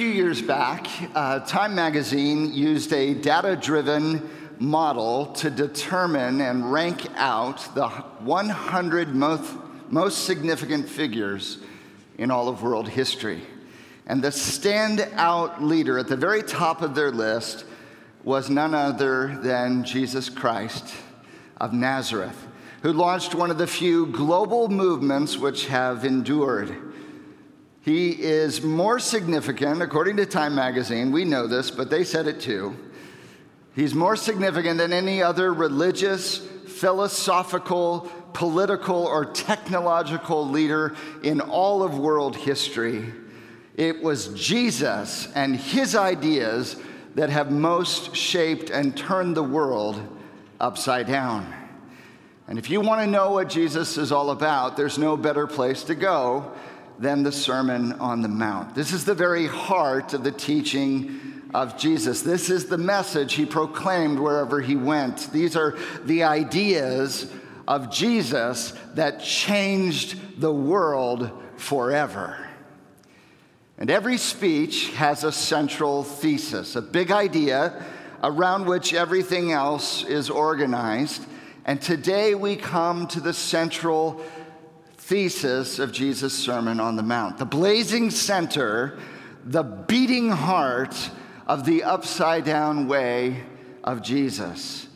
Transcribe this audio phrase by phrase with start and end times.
[0.00, 4.26] few years back, uh, Time magazine used a data driven
[4.58, 9.52] model to determine and rank out the 100 most,
[9.90, 11.58] most significant figures
[12.16, 13.42] in all of world history.
[14.06, 17.66] And the standout leader at the very top of their list
[18.24, 20.94] was none other than Jesus Christ
[21.60, 22.46] of Nazareth,
[22.80, 26.89] who launched one of the few global movements which have endured.
[27.82, 32.40] He is more significant, according to Time magazine, we know this, but they said it
[32.40, 32.76] too.
[33.74, 41.98] He's more significant than any other religious, philosophical, political, or technological leader in all of
[41.98, 43.12] world history.
[43.76, 46.76] It was Jesus and his ideas
[47.14, 50.00] that have most shaped and turned the world
[50.60, 51.54] upside down.
[52.46, 55.84] And if you want to know what Jesus is all about, there's no better place
[55.84, 56.52] to go
[57.00, 58.74] than the Sermon on the Mount.
[58.74, 61.18] This is the very heart of the teaching
[61.54, 62.20] of Jesus.
[62.20, 65.32] This is the message he proclaimed wherever he went.
[65.32, 67.32] These are the ideas
[67.66, 72.36] of Jesus that changed the world forever.
[73.78, 77.82] And every speech has a central thesis, a big idea
[78.22, 81.24] around which everything else is organized.
[81.64, 84.20] And today we come to the central
[85.10, 88.96] thesis of Jesus' Sermon on the Mount, the blazing center,
[89.44, 91.10] the beating heart
[91.48, 93.42] of the upside down way
[93.82, 94.86] of Jesus.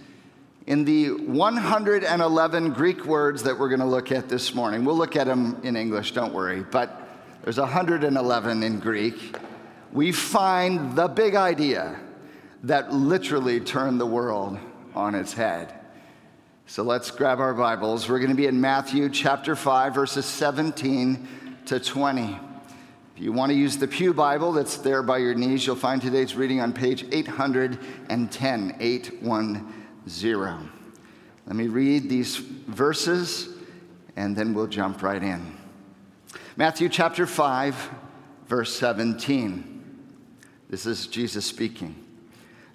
[0.68, 5.16] In the 111 Greek words that we're going to look at this morning, we'll look
[5.16, 7.08] at them in English, don't worry, but
[7.42, 9.36] there's 111 in Greek.
[9.92, 11.98] We find the big idea
[12.62, 14.60] that literally turned the world
[14.94, 15.74] on its head.
[16.66, 18.08] So let's grab our Bibles.
[18.08, 21.28] We're going to be in Matthew chapter 5, verses 17
[21.66, 22.40] to 20.
[23.14, 26.00] If you want to use the Pew Bible that's there by your knees, you'll find
[26.00, 30.70] today's reading on page 810, 810.
[31.46, 33.50] Let me read these verses
[34.16, 35.54] and then we'll jump right in.
[36.56, 37.90] Matthew chapter 5,
[38.48, 39.82] verse 17.
[40.70, 42.03] This is Jesus speaking.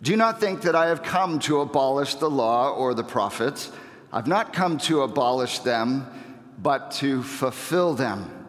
[0.02, 3.72] Do not think that I have come to abolish the law or the prophets.
[4.14, 6.08] I've not come to abolish them,
[6.62, 8.48] but to fulfill them.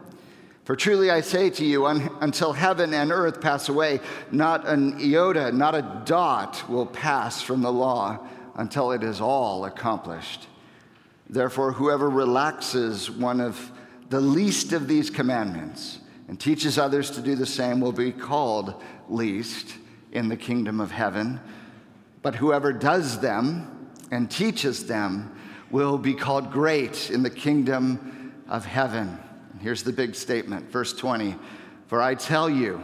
[0.65, 3.99] For truly I say to you, un- until heaven and earth pass away,
[4.31, 8.21] not an iota, not a dot will pass from the law
[8.55, 10.47] until it is all accomplished.
[11.29, 13.73] Therefore, whoever relaxes one of
[14.09, 18.81] the least of these commandments and teaches others to do the same will be called
[19.09, 19.75] least
[20.13, 21.41] in the kingdom of heaven.
[22.23, 25.35] But whoever does them and teaches them
[25.71, 29.19] will be called great in the kingdom of heaven.
[29.53, 31.37] And here's the big statement, verse 20
[31.87, 32.83] For I tell you,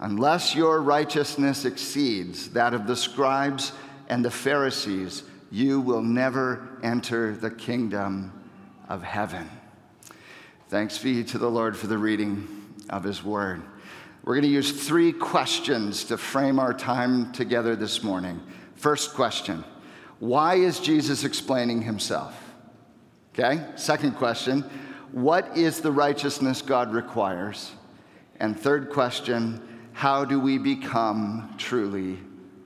[0.00, 3.72] unless your righteousness exceeds that of the scribes
[4.08, 8.32] and the Pharisees, you will never enter the kingdom
[8.88, 9.48] of heaven.
[10.68, 12.48] Thanks be to the Lord for the reading
[12.88, 13.62] of his word.
[14.24, 18.40] We're going to use three questions to frame our time together this morning.
[18.76, 19.64] First question
[20.18, 22.38] Why is Jesus explaining himself?
[23.34, 23.64] Okay.
[23.76, 24.62] Second question
[25.12, 27.72] What is the righteousness God requires?
[28.40, 29.60] And third question
[29.92, 32.18] How do we become truly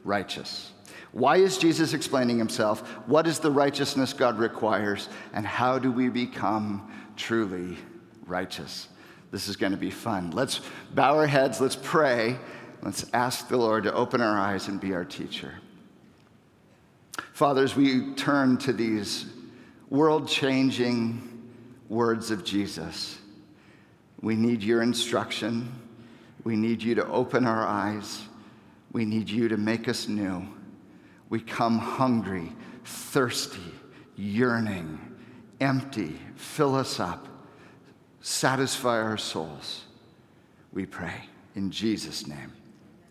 [0.05, 0.72] righteous?
[1.12, 2.87] Why is Jesus explaining himself?
[3.06, 5.09] What is the righteousness God requires?
[5.33, 7.78] And how do we become truly
[8.27, 8.89] righteous.
[9.37, 10.31] This is going to be fun.
[10.31, 10.63] Let's
[10.95, 12.39] bow our heads, let's pray,
[12.81, 15.53] let's ask the Lord to open our eyes and be our teacher.
[17.35, 19.27] Fathers, we turn to these
[19.91, 21.51] world changing
[21.91, 23.19] words of Jesus.
[24.23, 25.71] We need your instruction.
[26.45, 28.23] We need you to open our eyes.
[28.93, 30.49] We need you to make us new.
[31.29, 32.55] We come hungry,
[32.87, 33.60] thirsty,
[34.16, 34.99] yearning,
[35.60, 36.19] empty.
[36.37, 37.28] Fill us up
[38.27, 39.84] satisfy our souls.
[40.73, 41.15] We pray
[41.55, 42.53] in Jesus' name.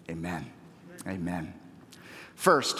[0.09, 0.51] Amen.
[1.07, 1.53] Amen.
[2.35, 2.79] First,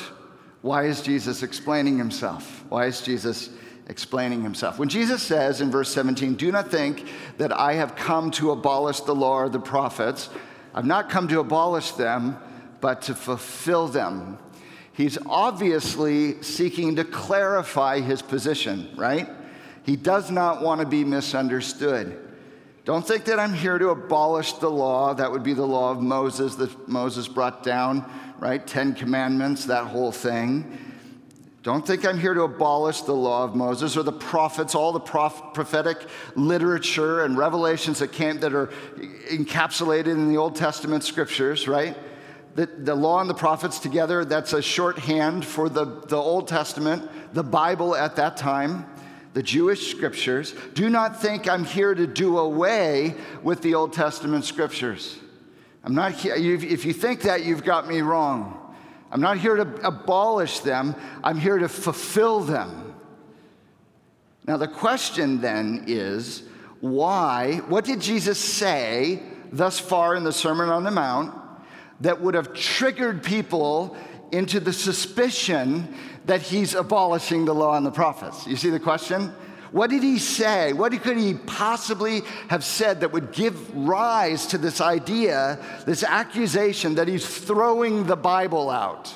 [0.62, 2.66] why is Jesus explaining himself?
[2.68, 3.52] Why is Jesus
[3.88, 4.78] explaining himself?
[4.78, 9.00] When Jesus says in verse 17, Do not think that I have come to abolish
[9.00, 10.30] the law or the prophets,
[10.74, 12.38] I've not come to abolish them,
[12.82, 14.38] but to fulfill them.
[14.92, 19.30] He's obviously seeking to clarify his position, right?
[19.86, 22.25] He does not want to be misunderstood.
[22.86, 25.16] Don't think that I'm here to abolish the law.
[25.16, 28.66] That would be the law of Moses that Moses brought down, right?
[28.66, 30.78] Ten Commandments, that whole thing.
[31.64, 35.00] Don't think I'm here to abolish the law of Moses or the prophets, all the
[35.00, 35.98] prof- prophetic
[36.36, 38.68] literature and revelations that came that are
[39.32, 41.98] encapsulated in the Old Testament scriptures, right?
[42.54, 47.10] The, the law and the prophets together, that's a shorthand for the, the Old Testament,
[47.34, 48.86] the Bible at that time,
[49.36, 50.56] the Jewish scriptures.
[50.76, 55.20] Do not think I'm here to do away with the Old Testament scriptures.
[55.84, 58.74] I'm not here, if you think that, you've got me wrong.
[59.12, 62.96] I'm not here to abolish them, I'm here to fulfill them.
[64.48, 66.44] Now, the question then is
[66.80, 67.58] why?
[67.68, 69.22] What did Jesus say
[69.52, 71.38] thus far in the Sermon on the Mount
[72.00, 73.98] that would have triggered people
[74.32, 75.94] into the suspicion
[76.26, 78.48] that he's abolishing the law and the prophets?
[78.48, 79.34] You see the question?
[79.72, 80.74] What did he say?
[80.74, 86.96] What could he possibly have said that would give rise to this idea, this accusation
[86.96, 89.14] that he's throwing the Bible out?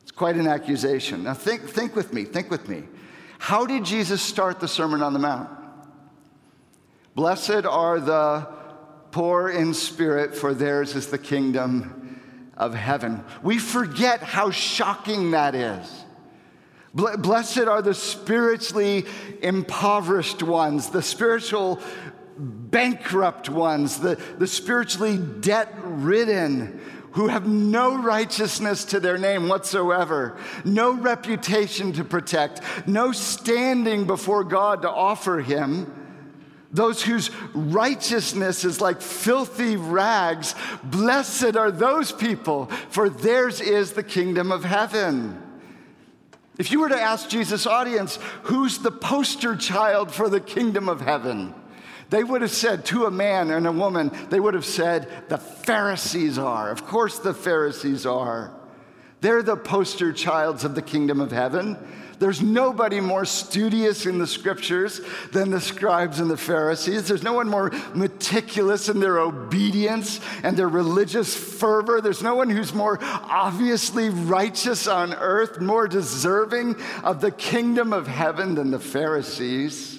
[0.00, 1.24] It's quite an accusation.
[1.24, 2.84] Now, think, think with me, think with me.
[3.38, 5.50] How did Jesus start the Sermon on the Mount?
[7.14, 8.48] Blessed are the
[9.10, 12.01] poor in spirit, for theirs is the kingdom
[12.56, 13.24] of heaven.
[13.42, 16.04] We forget how shocking that is.
[16.94, 19.06] Blessed are the spiritually
[19.40, 21.80] impoverished ones, the spiritual
[22.36, 26.80] bankrupt ones, the, the spiritually debt ridden,
[27.12, 34.44] who have no righteousness to their name whatsoever, no reputation to protect, no standing before
[34.44, 36.01] God to offer Him.
[36.72, 44.02] Those whose righteousness is like filthy rags, blessed are those people, for theirs is the
[44.02, 45.40] kingdom of heaven.
[46.58, 51.00] If you were to ask Jesus' audience, who's the poster child for the kingdom of
[51.00, 51.54] heaven?
[52.08, 55.38] They would have said to a man and a woman, they would have said, the
[55.38, 56.70] Pharisees are.
[56.70, 58.52] Of course, the Pharisees are.
[59.22, 61.78] They're the poster childs of the kingdom of heaven.
[62.22, 65.00] There's nobody more studious in the scriptures
[65.32, 67.08] than the scribes and the Pharisees.
[67.08, 72.00] There's no one more meticulous in their obedience and their religious fervor.
[72.00, 78.06] There's no one who's more obviously righteous on earth, more deserving of the kingdom of
[78.06, 79.98] heaven than the Pharisees.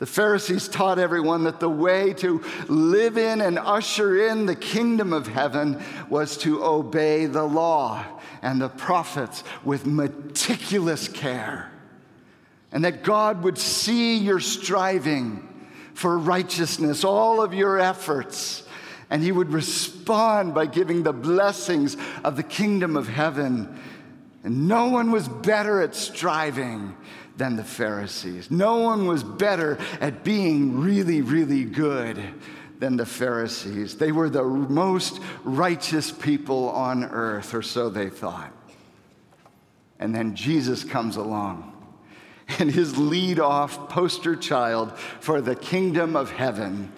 [0.00, 5.14] The Pharisees taught everyone that the way to live in and usher in the kingdom
[5.14, 8.04] of heaven was to obey the law
[8.42, 11.70] and the prophets with meticulous care.
[12.70, 15.44] And that God would see your striving
[15.94, 18.62] for righteousness, all of your efforts,
[19.10, 23.80] and He would respond by giving the blessings of the kingdom of heaven.
[24.44, 26.94] And no one was better at striving
[27.36, 28.50] than the Pharisees.
[28.50, 32.22] No one was better at being really, really good
[32.78, 33.96] than the Pharisees.
[33.96, 38.52] They were the most righteous people on earth, or so they thought.
[39.98, 41.74] And then Jesus comes along,
[42.58, 46.92] and his lead off poster child for the kingdom of heaven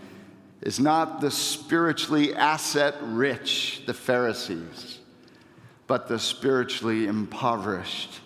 [0.60, 4.98] is not the spiritually asset rich, the Pharisees,
[5.86, 8.20] but the spiritually impoverished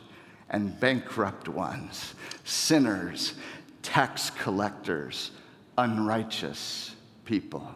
[0.50, 3.34] and bankrupt ones, sinners,
[3.82, 5.30] tax collectors,
[5.78, 6.93] unrighteous
[7.24, 7.68] people.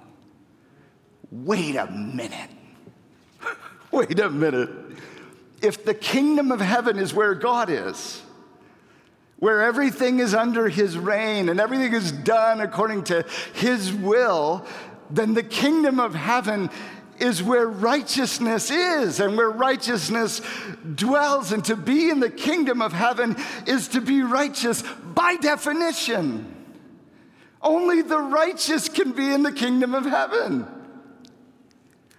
[1.31, 2.51] Wait a minute.
[3.91, 4.71] Wait a minute.
[5.61, 8.23] If the kingdom of heaven is where God is,
[9.39, 14.67] where everything is under his reign and everything is done according to his will,
[15.11, 16.71] then the kingdom of heaven
[17.19, 20.41] is where righteousness is and where righteousness
[20.95, 21.53] dwells.
[21.53, 24.83] And to be in the kingdom of heaven is to be righteous
[25.15, 26.55] by definition.
[27.61, 30.67] Only the righteous can be in the kingdom of heaven.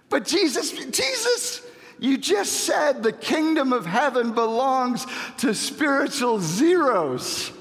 [0.08, 1.62] But Jesus, Jesus,
[1.98, 5.06] you just said the kingdom of heaven belongs
[5.38, 7.52] to spiritual zeros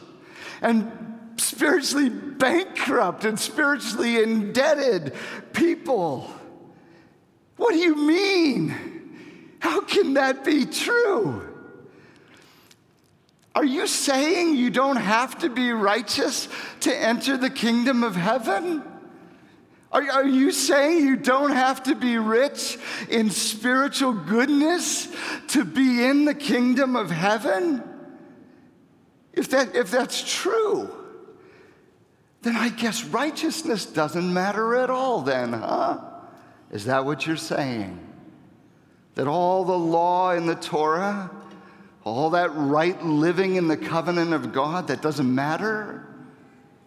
[0.62, 0.92] and
[1.38, 5.14] spiritually bankrupt and spiritually indebted
[5.54, 6.30] people.
[7.58, 9.58] What do you mean?
[9.60, 11.49] How can that be true?
[13.60, 16.48] Are you saying you don't have to be righteous
[16.80, 18.82] to enter the kingdom of heaven?
[19.92, 22.78] Are, are, you saying you don't have to be rich
[23.10, 25.14] in spiritual goodness
[25.50, 27.84] to be in the kingdom of heaven?
[29.34, 30.90] If, that, if that's true,
[32.44, 36.00] then I guess righteousness doesn't matter at all, then, huh?
[36.72, 38.00] Is that what you're saying?
[39.16, 41.30] That all the law in the Torah
[42.04, 46.06] all that right living in the covenant of God that doesn't matter?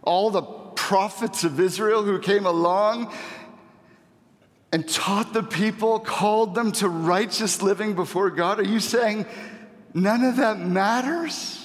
[0.03, 3.13] All the prophets of Israel who came along
[4.73, 8.59] and taught the people, called them to righteous living before God?
[8.59, 9.27] Are you saying
[9.95, 11.59] None of that matters?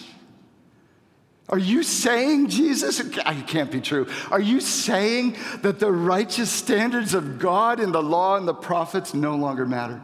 [1.49, 3.13] Are you saying, Jesus, it
[3.47, 4.07] can't be true.
[4.29, 9.13] Are you saying that the righteous standards of God in the law and the prophets
[9.13, 10.01] no longer matter?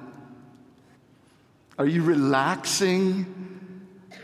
[1.77, 3.25] Are you relaxing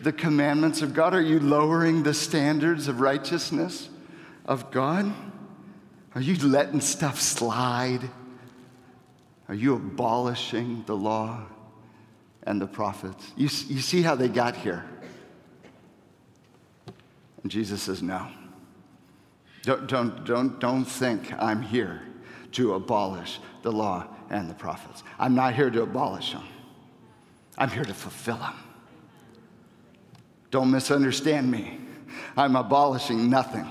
[0.01, 1.13] the commandments of God?
[1.13, 3.89] Are you lowering the standards of righteousness
[4.45, 5.11] of God?
[6.15, 8.09] Are you letting stuff slide?
[9.47, 11.45] Are you abolishing the law
[12.43, 13.31] and the prophets?
[13.35, 14.85] You, you see how they got here?
[17.41, 18.27] And Jesus says, No.
[19.63, 22.01] Don't, don't, don't, don't think I'm here
[22.53, 25.03] to abolish the law and the prophets.
[25.17, 26.45] I'm not here to abolish them,
[27.59, 28.55] I'm here to fulfill them.
[30.49, 31.79] Don't misunderstand me.
[32.35, 33.67] I'm abolishing nothing.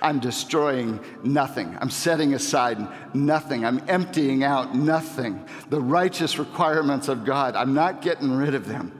[0.00, 1.76] I'm destroying nothing.
[1.80, 2.78] I'm setting aside
[3.14, 3.64] nothing.
[3.64, 5.44] I'm emptying out nothing.
[5.68, 8.92] The righteous requirements of God, I'm not getting rid of them.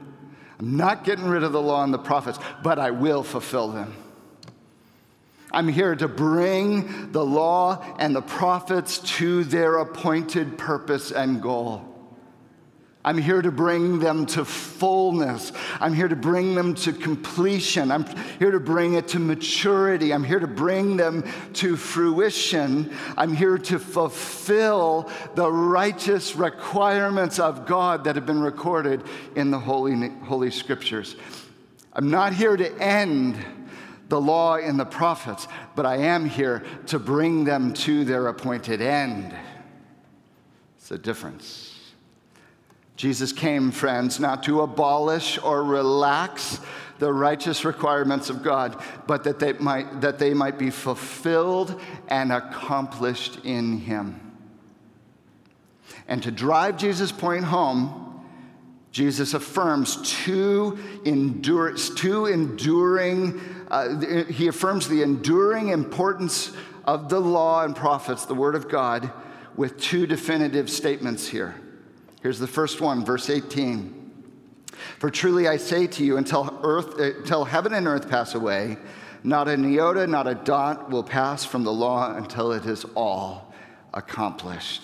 [0.59, 3.95] I'm not getting rid of the law and the prophets, but I will fulfill them.
[5.51, 11.90] I'm here to bring the law and the prophets to their appointed purpose and goal.
[13.03, 15.51] I'm here to bring them to fullness.
[15.79, 17.91] I'm here to bring them to completion.
[17.91, 18.05] I'm
[18.37, 20.13] here to bring it to maturity.
[20.13, 22.93] I'm here to bring them to fruition.
[23.17, 29.03] I'm here to fulfill the righteous requirements of God that have been recorded
[29.35, 31.15] in the Holy, Holy Scriptures.
[31.93, 33.43] I'm not here to end
[34.09, 38.81] the law and the prophets, but I am here to bring them to their appointed
[38.81, 39.35] end.
[40.77, 41.70] It's a difference.
[43.01, 46.59] Jesus came, friends, not to abolish or relax
[46.99, 52.31] the righteous requirements of God, but that they might, that they might be fulfilled and
[52.31, 54.37] accomplished in Him.
[56.07, 58.23] And to drive Jesus' point home,
[58.91, 63.41] Jesus affirms two, endure, two enduring,
[63.71, 66.51] uh, he affirms the enduring importance
[66.85, 69.11] of the law and prophets, the Word of God,
[69.55, 71.55] with two definitive statements here.
[72.21, 73.97] Here's the first one, verse 18.
[74.99, 78.77] For truly I say to you, until, earth, uh, until heaven and earth pass away,
[79.23, 83.53] not an iota, not a dot will pass from the law until it is all
[83.93, 84.83] accomplished.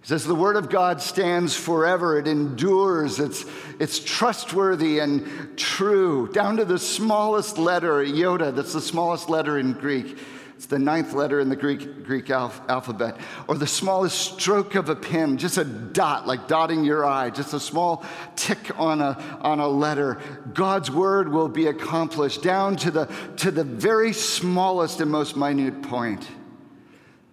[0.00, 3.46] He says the word of God stands forever, it endures, it's,
[3.80, 9.72] it's trustworthy and true, down to the smallest letter, iota, that's the smallest letter in
[9.72, 10.18] Greek.
[10.56, 13.16] It's the ninth letter in the Greek, Greek alph- alphabet.
[13.48, 17.54] Or the smallest stroke of a pen, just a dot, like dotting your I, just
[17.54, 18.04] a small
[18.36, 20.20] tick on a, on a letter.
[20.52, 23.06] God's word will be accomplished down to the,
[23.38, 26.26] to the very smallest and most minute point.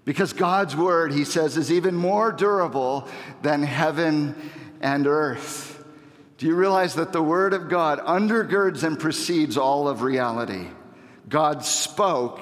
[0.03, 3.07] Because God's word, he says, is even more durable
[3.43, 4.35] than heaven
[4.81, 5.85] and earth.
[6.39, 10.67] Do you realize that the word of God undergirds and precedes all of reality?
[11.29, 12.41] God spoke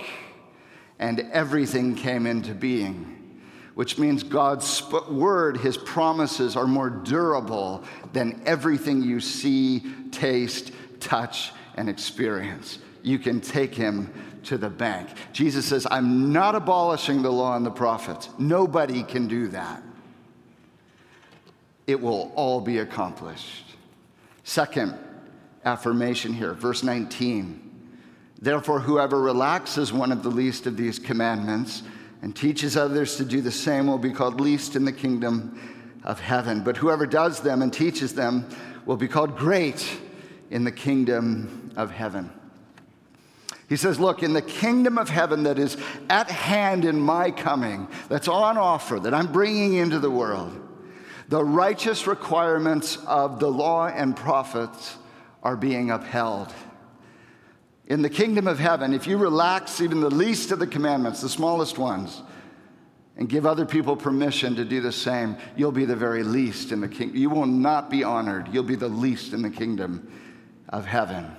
[1.00, 3.41] and everything came into being,
[3.75, 11.53] which means God's word, his promises, are more durable than everything you see, taste, touch,
[11.75, 12.79] and experience.
[13.01, 14.13] You can take him
[14.44, 15.10] to the bank.
[15.32, 18.29] Jesus says, I'm not abolishing the law and the prophets.
[18.38, 19.82] Nobody can do that.
[21.88, 23.65] It will all be accomplished.
[24.44, 24.98] Second
[25.63, 27.68] affirmation here, verse 19.
[28.41, 31.84] Therefore, whoever relaxes one of the least of these commandments
[32.22, 35.60] and teaches others to do the same will be called least in the kingdom
[36.03, 36.63] of heaven.
[36.63, 38.48] But whoever does them and teaches them
[38.86, 40.00] will be called great
[40.50, 42.31] in the kingdom of heaven.
[43.67, 45.77] He says, Look, in the kingdom of heaven that is
[46.10, 50.60] at hand in my coming, that's on offer, that I'm bringing into the world,
[51.27, 54.98] the righteous requirements of the law and prophets
[55.43, 56.51] are being upheld.
[57.89, 61.29] In the kingdom of heaven, if you relax even the least of the commandments, the
[61.29, 62.22] smallest ones,
[63.17, 66.79] and give other people permission to do the same, you'll be the very least in
[66.79, 67.17] the kingdom.
[67.17, 68.48] You will not be honored.
[68.53, 70.10] You'll be the least in the kingdom
[70.69, 71.36] of heaven.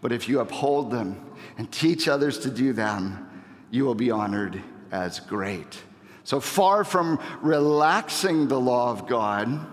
[0.00, 1.20] But if you uphold them
[1.56, 3.28] and teach others to do them,
[3.70, 5.82] you will be honored as great.
[6.22, 9.66] So far from relaxing the law of God,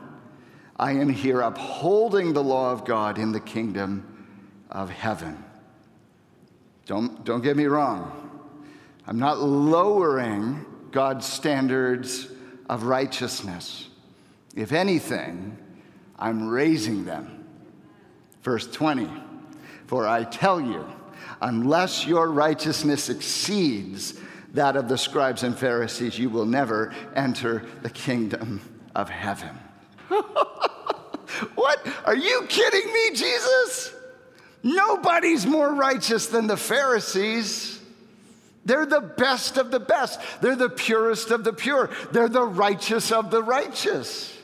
[0.77, 4.25] I am here upholding the law of God in the kingdom
[4.71, 5.44] of heaven.
[6.85, 8.21] Don't, don't get me wrong.
[9.07, 12.27] I'm not lowering God's standards
[12.69, 13.89] of righteousness.
[14.55, 15.57] If anything,
[16.17, 17.45] I'm raising them.
[18.43, 19.09] Verse 20
[19.87, 20.85] For I tell you,
[21.41, 24.19] unless your righteousness exceeds
[24.53, 28.61] that of the scribes and Pharisees, you will never enter the kingdom
[28.95, 29.49] of heaven.
[31.55, 31.85] what?
[32.05, 33.94] Are you kidding me, Jesus?
[34.65, 37.79] Nobody's more righteous than the Pharisees.
[38.65, 40.19] They're the best of the best.
[40.41, 41.91] They're the purest of the pure.
[42.11, 44.35] They're the righteous of the righteous.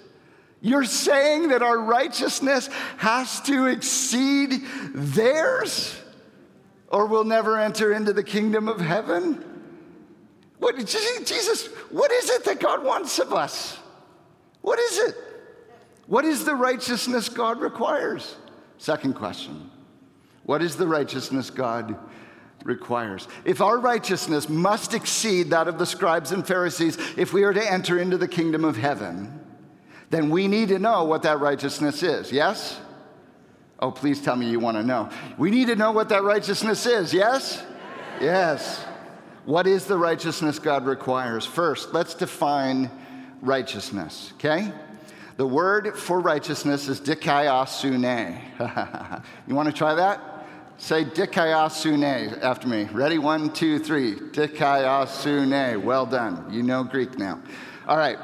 [0.62, 4.62] You're saying that our righteousness has to exceed
[4.94, 6.00] theirs,
[6.90, 9.44] or we'll never enter into the kingdom of heaven?
[10.60, 13.80] What, Jesus, what is it that God wants of us?
[14.62, 15.16] What is it?
[16.06, 18.36] What is the righteousness God requires?
[18.78, 19.72] Second question
[20.44, 21.96] What is the righteousness God
[22.64, 23.28] requires?
[23.46, 27.72] If our righteousness must exceed that of the scribes and Pharisees if we are to
[27.72, 29.40] enter into the kingdom of heaven,
[30.10, 32.32] then we need to know what that righteousness is.
[32.32, 32.80] Yes?
[33.80, 35.10] Oh, please tell me you want to know.
[35.38, 37.14] We need to know what that righteousness is.
[37.14, 37.64] Yes?
[38.20, 38.84] Yes.
[39.46, 41.46] What is the righteousness God requires?
[41.46, 42.92] First, let's define
[43.42, 44.72] righteousness, okay?
[45.38, 48.40] The word for righteousness is dikaiosune.
[49.48, 50.31] you want to try that?
[50.82, 52.86] Say dikaiosune after me.
[52.86, 53.20] Ready?
[53.20, 54.16] One, two, three.
[54.16, 55.84] Dikaiosune.
[55.84, 56.52] Well done.
[56.52, 57.40] You know Greek now.
[57.88, 58.18] All right.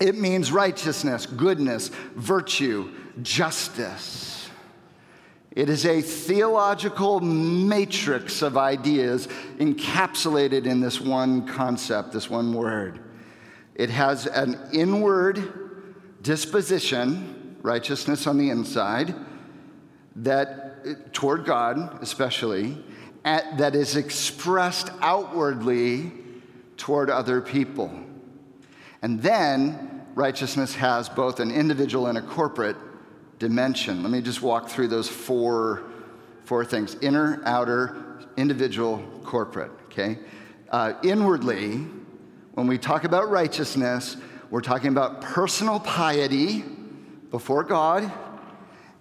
[0.00, 2.92] It means righteousness, goodness, virtue,
[3.22, 4.50] justice.
[5.52, 12.98] It is a theological matrix of ideas encapsulated in this one concept, this one word.
[13.76, 19.14] It has an inward disposition, righteousness on the inside,
[20.16, 20.67] that
[21.12, 22.78] toward God especially,
[23.24, 26.12] at, that is expressed outwardly
[26.76, 27.92] toward other people.
[29.02, 32.76] And then righteousness has both an individual and a corporate
[33.38, 34.02] dimension.
[34.02, 35.84] Let me just walk through those four,
[36.44, 37.96] four things inner, outer,
[38.36, 40.18] individual, corporate, okay?
[40.70, 41.86] Uh, inwardly,
[42.54, 44.16] when we talk about righteousness,
[44.50, 46.64] we're talking about personal piety
[47.30, 48.10] before God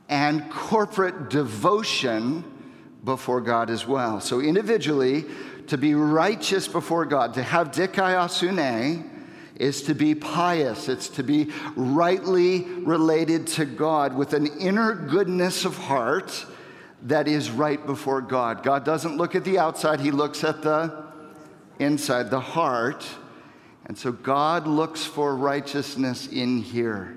[0.10, 2.44] and corporate devotion
[3.04, 4.20] before God as well.
[4.20, 5.26] So, individually,
[5.68, 9.10] to be righteous before God, to have dikaiosune,
[9.56, 10.88] is to be pious.
[10.88, 16.46] It's to be rightly related to God with an inner goodness of heart
[17.04, 18.64] that is right before God.
[18.64, 21.06] God doesn't look at the outside, He looks at the
[21.80, 23.06] inside, the heart.
[23.86, 27.14] And so God looks for righteousness in here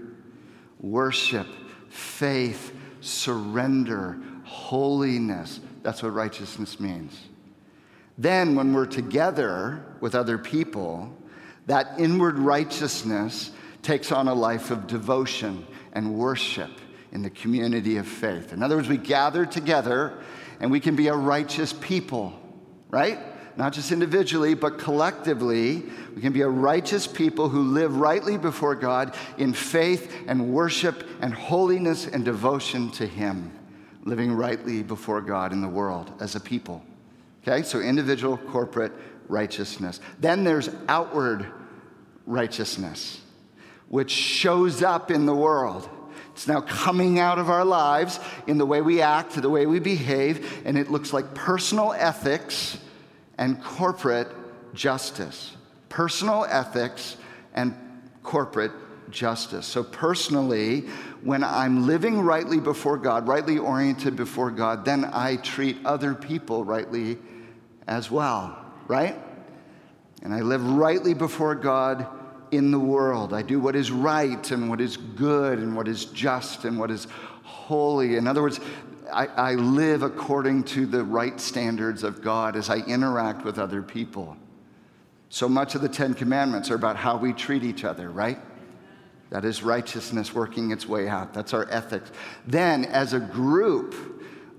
[0.78, 1.46] worship,
[1.90, 5.60] faith, surrender, holiness.
[5.82, 7.18] That's what righteousness means.
[8.18, 11.16] Then, when we're together with other people,
[11.66, 16.70] that inward righteousness takes on a life of devotion and worship
[17.12, 18.52] in the community of faith.
[18.52, 20.18] In other words, we gather together
[20.60, 22.38] and we can be a righteous people,
[22.90, 23.18] right?
[23.60, 25.82] Not just individually, but collectively.
[26.16, 31.04] We can be a righteous people who live rightly before God in faith and worship
[31.20, 33.52] and holiness and devotion to Him,
[34.04, 36.82] living rightly before God in the world as a people.
[37.42, 38.92] Okay, so individual, corporate
[39.28, 40.00] righteousness.
[40.20, 41.44] Then there's outward
[42.24, 43.20] righteousness,
[43.90, 45.86] which shows up in the world.
[46.32, 49.80] It's now coming out of our lives in the way we act, the way we
[49.80, 52.78] behave, and it looks like personal ethics
[53.40, 54.29] and corporate
[54.74, 55.57] justice.
[55.88, 57.16] Personal ethics
[57.55, 57.74] and
[58.22, 58.70] corporate
[59.11, 59.66] justice.
[59.66, 60.83] So, personally,
[61.24, 66.64] when I'm living rightly before God, rightly oriented before God, then I treat other people
[66.64, 67.18] rightly
[67.88, 69.18] as well, right?
[70.22, 72.07] And I live rightly before God
[72.53, 73.33] in the world.
[73.33, 76.90] I do what is right and what is good and what is just and what
[76.90, 77.07] is
[77.42, 78.16] holy.
[78.16, 78.61] In other words,
[79.12, 83.82] I, I, live according to the right standards of God as I interact with other
[83.82, 84.36] people.
[85.28, 88.38] So much of the Ten Commandments are about how we treat each other, right?
[89.30, 91.32] That is righteousness working its way out.
[91.32, 92.10] That's our ethics.
[92.46, 93.94] Then, as a group,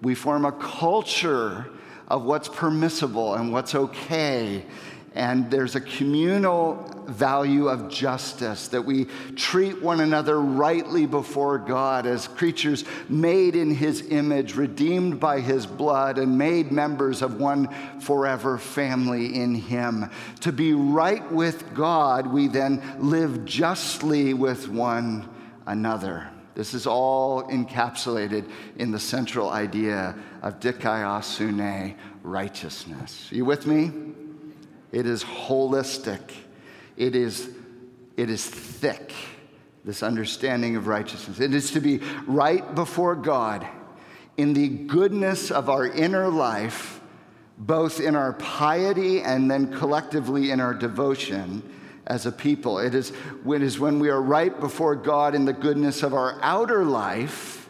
[0.01, 1.69] we form a culture
[2.07, 4.65] of what's permissible and what's okay
[5.13, 6.76] and there's a communal
[7.08, 13.76] value of justice that we treat one another rightly before God as creatures made in
[13.76, 17.67] His image, redeemed by His blood, and made members of one
[18.00, 20.10] forever family in Him.
[20.41, 25.28] To be right with God, we then live justly with one
[25.67, 26.30] another.
[26.56, 33.30] This is all encapsulated in the central idea of dikaiosune, righteousness.
[33.32, 33.91] Are you with me?
[34.91, 36.21] It is holistic.
[36.97, 37.49] It is,
[38.17, 39.13] it is thick,
[39.86, 41.39] this understanding of righteousness.
[41.39, 43.65] It is to be right before God
[44.38, 46.99] in the goodness of our inner life,
[47.58, 51.63] both in our piety and then collectively in our devotion
[52.08, 52.80] as a people.
[52.80, 53.13] It is,
[53.47, 57.69] it is when we are right before God in the goodness of our outer life,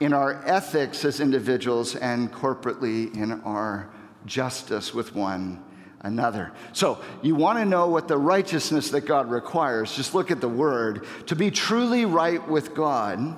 [0.00, 3.88] in our ethics as individuals, and corporately in our
[4.26, 5.62] justice with one
[6.06, 6.52] another.
[6.72, 10.48] So, you want to know what the righteousness that God requires, just look at the
[10.48, 11.06] word.
[11.26, 13.36] To be truly right with God,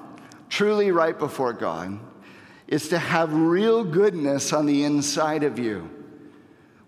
[0.48, 1.98] truly right before God,
[2.66, 5.90] is to have real goodness on the inside of you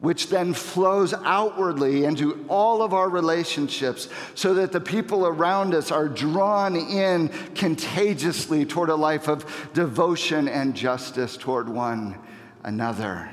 [0.01, 5.91] which then flows outwardly into all of our relationships so that the people around us
[5.91, 12.19] are drawn in contagiously toward a life of devotion and justice toward one
[12.65, 13.31] another.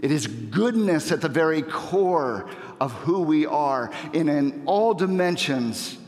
[0.00, 2.48] It is goodness at the very core
[2.80, 5.98] of who we are in, in all dimensions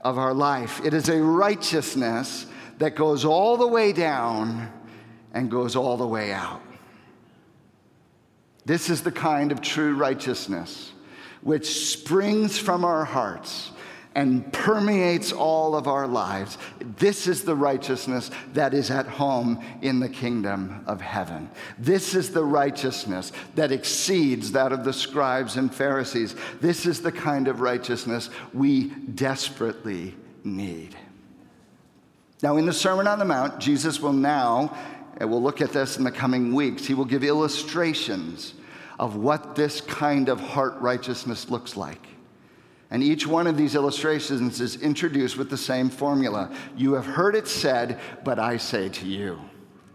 [0.00, 0.80] of our life.
[0.84, 2.46] It is a righteousness
[2.78, 4.72] that goes all the way down
[5.34, 6.60] and goes all the way out.
[8.64, 10.92] This is the kind of true righteousness
[11.42, 13.72] which springs from our hearts
[14.14, 16.58] and permeates all of our lives.
[16.98, 21.50] This is the righteousness that is at home in the kingdom of heaven.
[21.78, 26.34] This is the righteousness that exceeds that of the scribes and Pharisees.
[26.60, 30.96] This is the kind of righteousness we desperately need.
[32.42, 34.76] Now, in the Sermon on the Mount, Jesus will now
[35.18, 38.54] and we'll look at this in the coming weeks, he will give illustrations
[38.98, 42.06] of what this kind of heart righteousness looks like.
[42.92, 46.54] And each one of these illustrations is introduced with the same formula.
[46.76, 49.40] You have heard it said, but I say to you.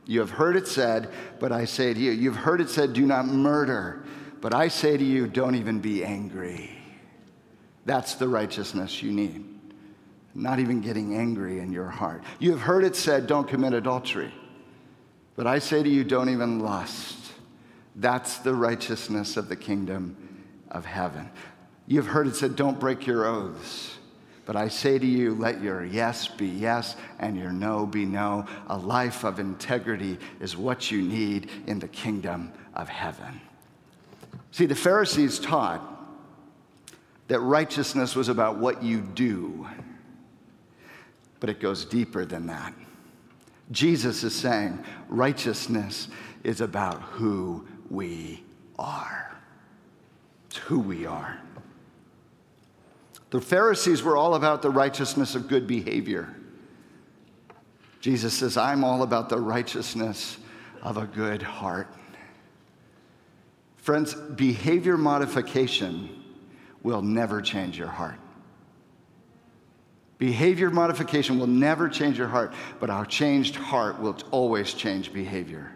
[0.07, 2.09] You have heard it said, but I say to you.
[2.09, 4.03] You've heard it said, do not murder.
[4.41, 6.71] But I say to you, don't even be angry.
[7.85, 9.45] That's the righteousness you need.
[10.33, 12.23] Not even getting angry in your heart.
[12.39, 14.33] You have heard it said, don't commit adultery.
[15.35, 17.15] But I say to you, don't even lust.
[17.95, 20.17] That's the righteousness of the kingdom
[20.71, 21.29] of heaven.
[21.87, 23.97] You've heard it said, don't break your oaths.
[24.45, 28.45] But I say to you, let your yes be yes and your no be no.
[28.67, 33.41] A life of integrity is what you need in the kingdom of heaven.
[34.51, 35.81] See, the Pharisees taught
[37.27, 39.67] that righteousness was about what you do,
[41.41, 42.73] but it goes deeper than that.
[43.71, 46.07] Jesus is saying righteousness
[46.45, 48.43] is about who we
[48.79, 49.35] are.
[50.49, 51.37] It's who we are.
[53.29, 56.33] The Pharisees were all about the righteousness of good behavior.
[57.99, 60.37] Jesus says, I'm all about the righteousness
[60.81, 61.93] of a good heart.
[63.77, 66.23] Friends, behavior modification
[66.83, 68.19] will never change your heart.
[70.17, 75.71] Behavior modification will never change your heart, but our changed heart will always change behavior.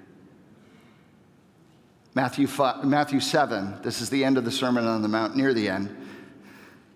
[2.15, 5.53] Matthew, 5, Matthew 7, this is the end of the Sermon on the Mount, near
[5.53, 5.95] the end.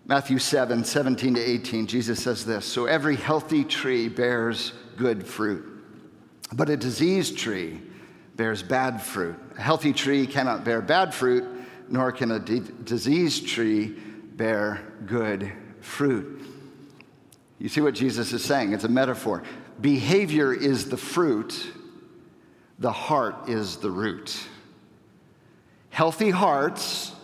[0.08, 5.66] Matthew 7, 17 to 18, Jesus says this So every healthy tree bears good fruit,
[6.54, 7.82] but a diseased tree
[8.36, 9.36] bears bad fruit.
[9.58, 11.44] A healthy tree cannot bear bad fruit,
[11.90, 13.96] nor can a diseased tree
[14.36, 16.44] bear good fruit.
[17.58, 18.74] You see what Jesus is saying?
[18.74, 19.42] It's a metaphor.
[19.82, 21.72] Behavior is the fruit,
[22.78, 24.38] the heart is the root.
[25.90, 27.15] Healthy hearts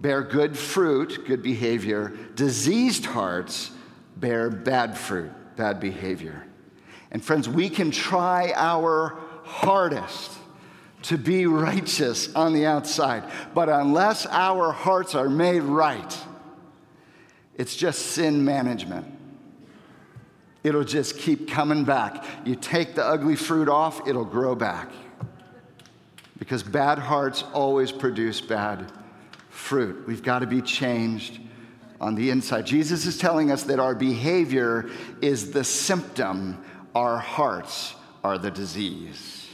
[0.00, 2.12] bear good fruit, good behavior.
[2.34, 3.70] Diseased hearts
[4.16, 6.44] bear bad fruit, bad behavior.
[7.10, 10.32] And friends, we can try our hardest
[11.02, 16.18] to be righteous on the outside, but unless our hearts are made right,
[17.54, 19.16] it's just sin management
[20.66, 22.24] it'll just keep coming back.
[22.44, 24.90] You take the ugly fruit off, it'll grow back.
[26.40, 28.90] Because bad hearts always produce bad
[29.56, 30.06] fruit.
[30.06, 31.40] We've got to be changed
[32.00, 32.66] on the inside.
[32.66, 34.88] Jesus is telling us that our behavior
[35.22, 36.62] is the symptom,
[36.94, 39.48] our hearts are the disease.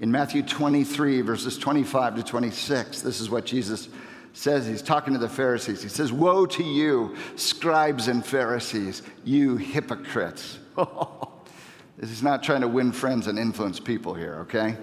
[0.00, 3.88] In Matthew 23, verses 25 to 26, this is what Jesus
[4.32, 5.82] says he's talking to the Pharisees.
[5.82, 10.58] He says, Woe to you, scribes and Pharisees, you hypocrites.
[11.98, 14.76] this is not trying to win friends and influence people here, okay?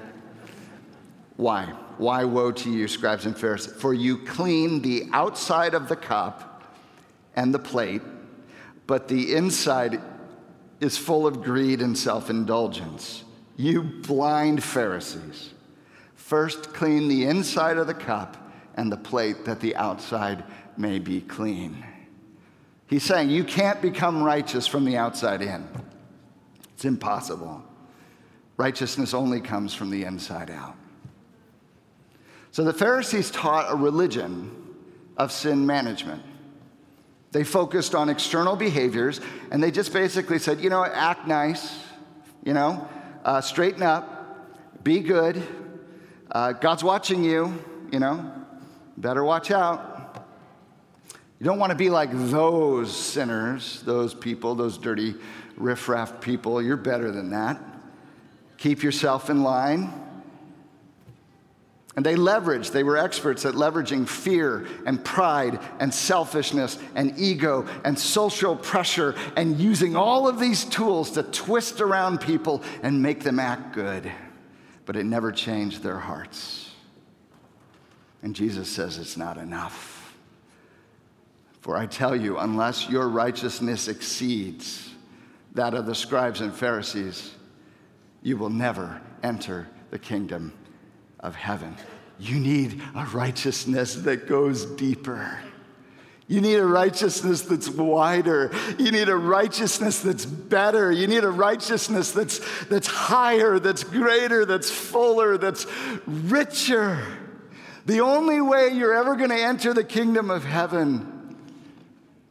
[1.37, 1.65] Why?
[1.97, 3.73] Why woe to you, scribes and Pharisees?
[3.73, 6.63] For you clean the outside of the cup
[7.35, 8.01] and the plate,
[8.87, 10.01] but the inside
[10.79, 13.23] is full of greed and self indulgence.
[13.57, 15.51] You blind Pharisees.
[16.15, 18.37] First, clean the inside of the cup
[18.75, 20.43] and the plate that the outside
[20.77, 21.85] may be clean.
[22.87, 25.67] He's saying you can't become righteous from the outside in.
[26.73, 27.63] It's impossible.
[28.57, 30.75] Righteousness only comes from the inside out.
[32.55, 34.49] So the Pharisees taught a religion
[35.17, 36.23] of sin management.
[37.33, 39.19] They focused on external behaviors
[39.51, 41.77] and they just basically said, you know, act nice,
[42.45, 42.87] you know,
[43.25, 45.43] uh, straighten up, be good.
[46.31, 48.31] Uh, God's watching you, you know,
[48.95, 50.25] better watch out.
[51.41, 55.15] You don't want to be like those sinners, those people, those dirty
[55.57, 56.61] riffraff people.
[56.61, 57.61] You're better than that.
[58.55, 60.04] Keep yourself in line.
[61.95, 67.65] And they leveraged, they were experts at leveraging fear and pride and selfishness and ego
[67.85, 73.23] and social pressure and using all of these tools to twist around people and make
[73.23, 74.11] them act good.
[74.85, 76.69] But it never changed their hearts.
[78.21, 80.13] And Jesus says it's not enough.
[81.61, 84.89] For I tell you, unless your righteousness exceeds
[85.53, 87.33] that of the scribes and Pharisees,
[88.21, 90.51] you will never enter the kingdom
[91.25, 91.75] of heaven.
[92.19, 95.39] You need a righteousness that goes deeper.
[96.27, 98.51] You need a righteousness that's wider.
[98.79, 100.91] You need a righteousness that's better.
[100.91, 105.67] You need a righteousness that's, that's higher, that's greater, that's fuller, that's
[106.07, 107.05] richer.
[107.85, 111.37] The only way you're ever going to enter the kingdom of heaven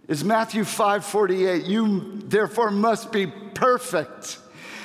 [0.08, 1.66] is Matthew 5:48.
[1.66, 4.38] You therefore must be perfect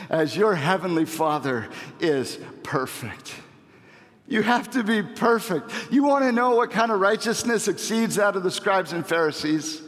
[0.10, 1.68] as your heavenly Father
[2.00, 3.34] is perfect.
[4.30, 5.72] You have to be perfect.
[5.92, 9.82] You want to know what kind of righteousness exceeds that of the scribes and Pharisees?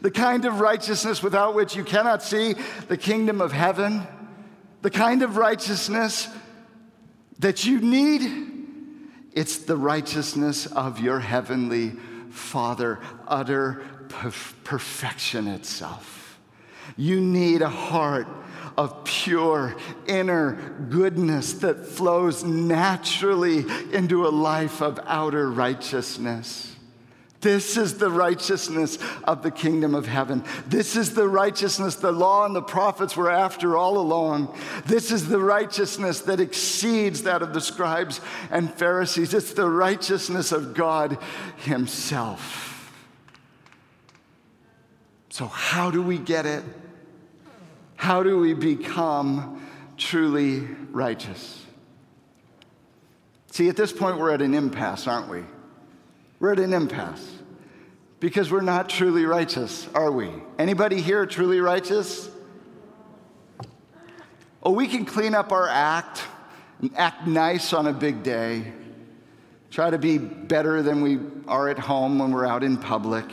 [0.00, 2.54] The kind of righteousness without which you cannot see
[2.86, 4.06] the kingdom of heaven?
[4.82, 6.28] The kind of righteousness
[7.40, 8.48] that you need?
[9.32, 11.90] It's the righteousness of your heavenly
[12.30, 16.38] Father, utter perfection itself.
[16.96, 18.28] You need a heart
[18.78, 19.74] of pure
[20.06, 20.52] inner
[20.88, 26.76] goodness that flows naturally into a life of outer righteousness.
[27.40, 30.44] This is the righteousness of the kingdom of heaven.
[30.68, 34.56] This is the righteousness the law and the prophets were after all along.
[34.86, 39.34] This is the righteousness that exceeds that of the scribes and Pharisees.
[39.34, 41.18] It's the righteousness of God
[41.58, 42.92] Himself.
[45.30, 46.62] So, how do we get it?
[47.98, 49.60] How do we become
[49.96, 50.60] truly
[50.92, 51.66] righteous?
[53.50, 55.42] See, at this point, we're at an impasse, aren't we?
[56.38, 57.28] We're at an impasse
[58.20, 60.30] because we're not truly righteous, are we?
[60.60, 62.30] Anybody here truly righteous?
[64.62, 66.22] Oh, we can clean up our act
[66.80, 68.72] and act nice on a big day,
[69.72, 73.26] try to be better than we are at home when we're out in public.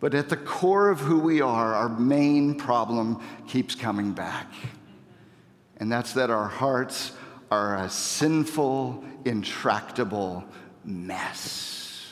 [0.00, 4.52] But at the core of who we are, our main problem keeps coming back.
[5.78, 7.12] And that's that our hearts
[7.50, 10.44] are a sinful, intractable
[10.84, 12.06] mess.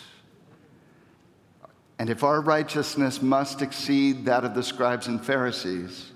[1.99, 6.13] And if our righteousness must exceed that of the scribes and Pharisees,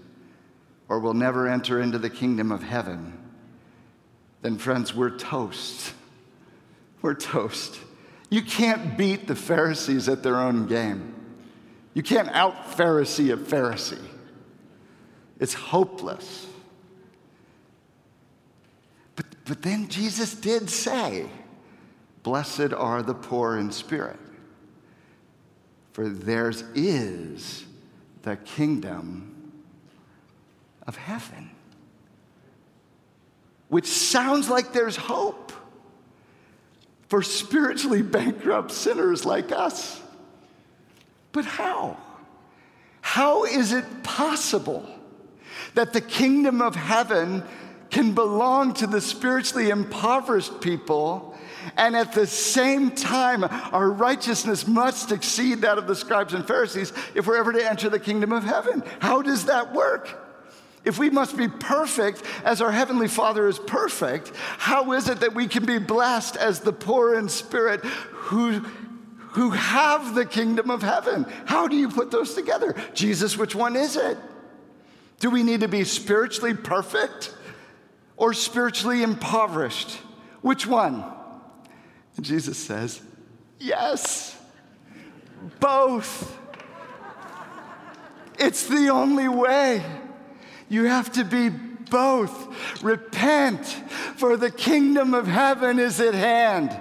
[0.89, 3.17] or we'll never enter into the kingdom of heaven,
[4.43, 5.93] then, friends, we're toast.
[7.03, 7.79] We're toast.
[8.31, 11.15] You can't beat the Pharisees at their own game.
[11.95, 13.99] You can't out Pharisee a Pharisee.
[15.39, 16.47] It's hopeless.
[19.17, 21.27] But, but then Jesus did say,
[22.23, 24.19] Blessed are the poor in spirit,
[25.93, 27.65] for theirs is
[28.23, 29.53] the kingdom
[30.87, 31.51] of heaven.
[33.69, 35.53] Which sounds like there's hope
[37.09, 40.01] for spiritually bankrupt sinners like us.
[41.33, 41.97] But how?
[43.01, 44.87] How is it possible
[45.75, 47.43] that the kingdom of heaven
[47.91, 51.37] can belong to the spiritually impoverished people,
[51.77, 56.93] and at the same time, our righteousness must exceed that of the scribes and Pharisees
[57.15, 58.83] if we're ever to enter the kingdom of heaven?
[59.01, 60.17] How does that work?
[60.85, 65.35] If we must be perfect as our Heavenly Father is perfect, how is it that
[65.35, 68.65] we can be blessed as the poor in spirit who
[69.33, 71.27] who have the kingdom of heaven.
[71.47, 72.75] How do you put those together?
[72.95, 74.19] Jesus, which one is it?
[75.21, 77.35] Do we need to be spiritually perfect
[78.17, 79.99] or spiritually impoverished?
[80.41, 81.05] Which one?
[82.17, 83.01] And Jesus says,
[83.59, 84.37] Yes,
[85.61, 86.39] both.
[88.39, 89.85] It's the only way.
[90.71, 92.83] You have to be both.
[92.83, 93.67] Repent,
[94.17, 96.79] for the kingdom of heaven is at hand.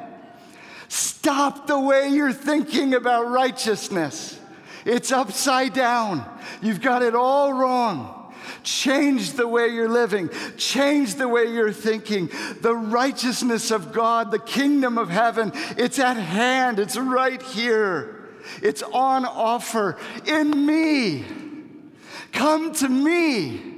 [1.21, 4.39] Stop the way you're thinking about righteousness.
[4.85, 6.23] It's upside down.
[6.61, 8.33] You've got it all wrong.
[8.63, 10.29] Change the way you're living.
[10.55, 12.29] Change the way you're thinking.
[12.61, 16.79] The righteousness of God, the kingdom of heaven, it's at hand.
[16.79, 18.29] It's right here.
[18.61, 21.25] It's on offer in me.
[22.31, 23.68] Come to me.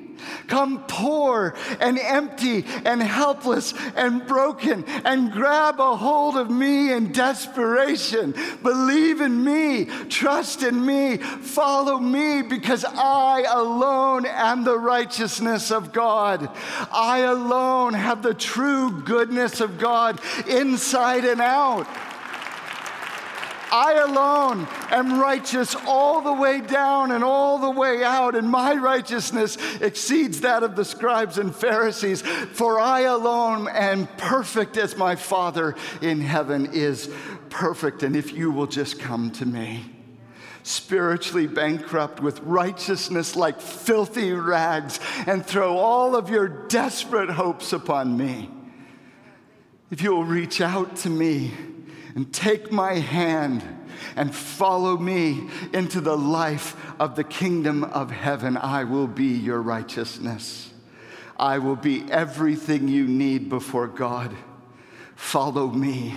[0.47, 7.11] Come poor and empty and helpless and broken and grab a hold of me in
[7.11, 8.33] desperation.
[8.63, 15.91] Believe in me, trust in me, follow me because I alone am the righteousness of
[15.91, 16.49] God.
[16.91, 21.87] I alone have the true goodness of God inside and out.
[23.71, 28.73] I alone am righteous all the way down and all the way out, and my
[28.73, 32.21] righteousness exceeds that of the scribes and Pharisees.
[32.21, 37.09] For I alone am perfect as my Father in heaven is
[37.49, 38.03] perfect.
[38.03, 39.85] And if you will just come to me,
[40.63, 48.17] spiritually bankrupt with righteousness like filthy rags, and throw all of your desperate hopes upon
[48.17, 48.49] me,
[49.89, 51.51] if you will reach out to me,
[52.15, 53.63] and take my hand
[54.15, 58.57] and follow me into the life of the kingdom of heaven.
[58.57, 60.71] I will be your righteousness.
[61.37, 64.35] I will be everything you need before God.
[65.15, 66.15] Follow me,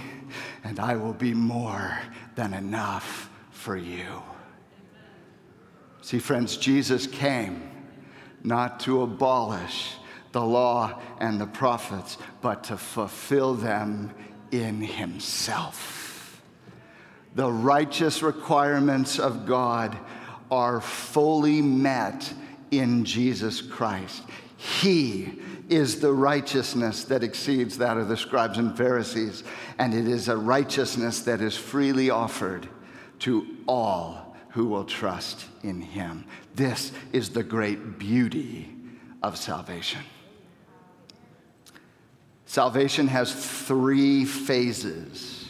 [0.62, 1.98] and I will be more
[2.34, 4.22] than enough for you.
[6.02, 7.70] See, friends, Jesus came
[8.42, 9.94] not to abolish
[10.32, 14.12] the law and the prophets, but to fulfill them
[14.50, 16.42] in himself.
[17.34, 19.96] The righteous requirements of God
[20.50, 22.32] are fully met
[22.70, 24.22] in Jesus Christ.
[24.56, 29.42] He is the righteousness that exceeds that of the scribes and Pharisees,
[29.78, 32.68] and it is a righteousness that is freely offered
[33.20, 36.24] to all who will trust in Him.
[36.54, 38.70] This is the great beauty
[39.22, 40.00] of salvation.
[42.46, 45.48] Salvation has three phases,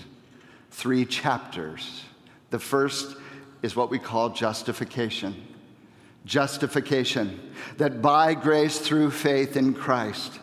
[0.71, 2.05] three chapters.
[2.51, 3.17] The first
[3.63, 5.35] is what we call justification.
[6.25, 10.39] Justification, that by grace through faith in Christ,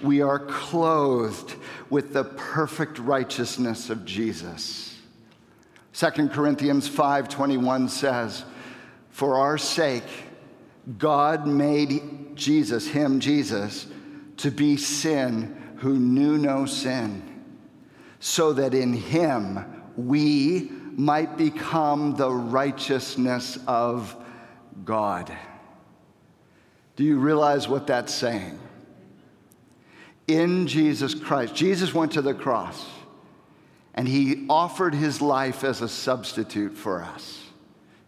[0.00, 1.54] we are clothed
[1.90, 4.98] with the perfect righteousness of Jesus.
[5.92, 8.44] 2 Corinthians 5:21 says,
[9.10, 10.26] "For our sake
[10.98, 13.86] God made Jesus, him Jesus,
[14.36, 17.22] to be sin who knew no sin,
[18.20, 19.64] so that in him
[19.96, 24.16] we might become the righteousness of
[24.84, 25.32] God.
[26.96, 28.58] Do you realize what that's saying?
[30.26, 32.84] In Jesus Christ, Jesus went to the cross
[33.94, 37.45] and he offered his life as a substitute for us.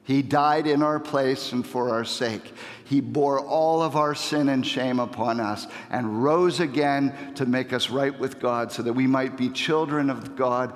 [0.09, 2.55] He died in our place and for our sake.
[2.87, 7.75] He bore all of our sin and shame upon us and rose again to make
[7.75, 10.75] us right with God so that we might be children of God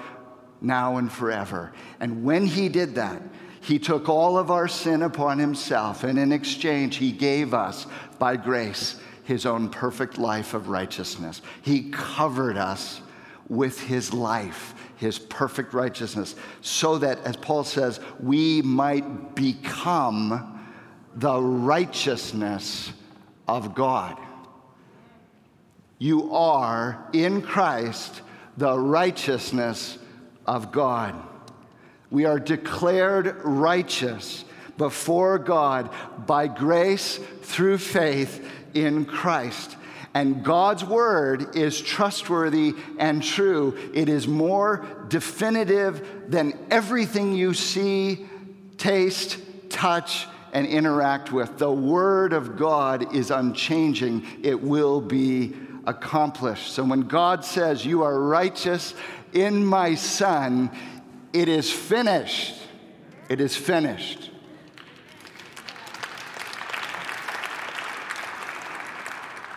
[0.60, 1.72] now and forever.
[1.98, 3.22] And when He did that,
[3.62, 7.86] He took all of our sin upon Himself, and in exchange, He gave us,
[8.18, 11.40] by grace, His own perfect life of righteousness.
[11.62, 13.00] He covered us
[13.48, 20.60] with His life his perfect righteousness, so that, as Paul says, we might become
[21.16, 22.92] the righteousness
[23.48, 24.16] of God.
[25.98, 28.22] You are in Christ
[28.56, 29.98] the righteousness
[30.46, 31.20] of God.
[32.10, 34.44] We are declared righteous
[34.78, 35.90] before God
[36.26, 39.76] by grace through faith in Christ.
[40.14, 43.76] And God's word is trustworthy and true.
[43.94, 48.26] It is more definitive than everything you see,
[48.76, 49.38] taste,
[49.70, 51.56] touch, and interact with.
[51.56, 55.54] The word of God is unchanging, it will be
[55.86, 56.72] accomplished.
[56.72, 58.94] So when God says, You are righteous
[59.32, 60.70] in my Son,
[61.32, 62.54] it is finished.
[63.28, 64.31] It is finished.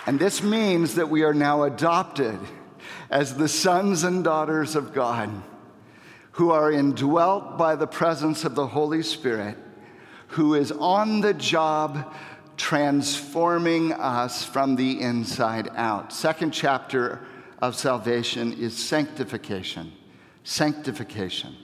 [0.06, 2.38] And this means that we are now adopted
[3.10, 5.30] as the sons and daughters of God
[6.34, 9.58] who are indwelt by the presence of the Holy Spirit,
[10.28, 12.14] who is on the job
[12.58, 16.12] transforming us from the inside out.
[16.12, 17.22] Second chapter
[17.60, 19.92] of salvation is sanctification.
[20.44, 21.56] Sanctification.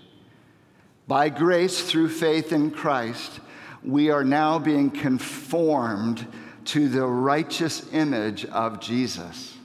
[1.07, 3.39] By grace through faith in Christ,
[3.83, 6.25] we are now being conformed
[6.71, 9.57] to the righteous image of Jesus.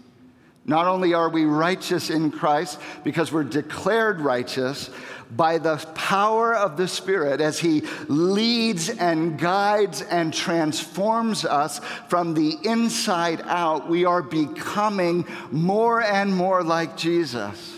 [0.64, 4.90] Not only are we righteous in Christ because we're declared righteous,
[5.30, 12.34] by the power of the Spirit as He leads and guides and transforms us from
[12.34, 17.76] the inside out, we are becoming more and more like Jesus.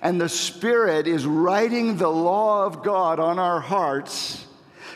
[0.00, 4.46] And the Spirit is writing the law of God on our hearts,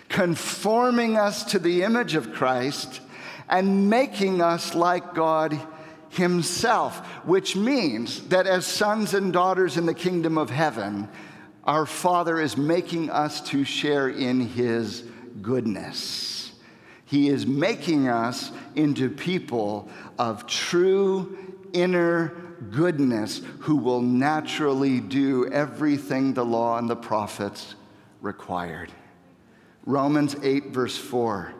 [0.08, 3.01] conforming us to the image of Christ,
[3.49, 5.59] and making us like God
[6.11, 11.09] Himself, which means that as sons and daughters in the kingdom of heaven,
[11.64, 15.05] our Father is making us to share in His
[15.40, 16.53] goodness.
[17.05, 19.88] He is making us into people
[20.18, 21.36] of true
[21.72, 22.28] inner
[22.70, 27.74] goodness who will naturally do everything the law and the prophets
[28.20, 28.90] required.
[29.84, 31.55] Romans 8, verse 4.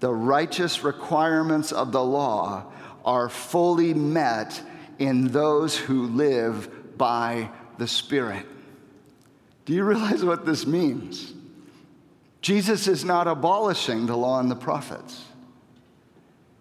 [0.00, 2.72] The righteous requirements of the law
[3.04, 4.60] are fully met
[4.98, 8.46] in those who live by the Spirit.
[9.64, 11.32] Do you realize what this means?
[12.40, 15.24] Jesus is not abolishing the law and the prophets.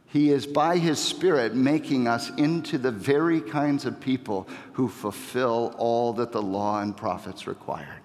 [0.08, 5.76] He is by his Spirit making us into the very kinds of people who fulfill
[5.78, 8.02] all that the law and prophets required.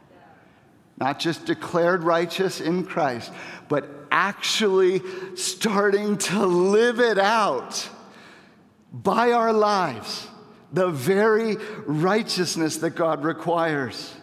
[0.99, 3.33] Not just declared righteous in Christ,
[3.69, 5.03] but actually
[5.37, 7.89] starting to live it out
[8.93, 10.27] by our lives,
[10.73, 11.57] the very
[11.87, 14.15] righteousness that God requires.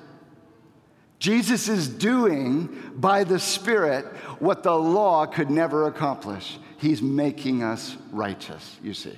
[1.19, 4.05] Jesus is doing by the Spirit
[4.39, 6.59] what the law could never accomplish.
[6.77, 9.17] He's making us righteous, you see.